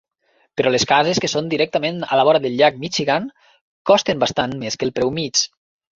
Però 0.59 0.71
les 0.75 0.85
cases 0.91 1.19
que 1.25 1.29
són 1.33 1.51
directament 1.51 2.01
a 2.07 2.19
la 2.19 2.25
vora 2.29 2.41
del 2.45 2.57
llac 2.63 2.79
Michigan 2.85 3.27
costen 3.91 4.25
bastant 4.25 4.57
més 4.65 4.79
que 4.83 4.89
el 4.89 4.95
preu 5.01 5.13
mig. 5.21 5.45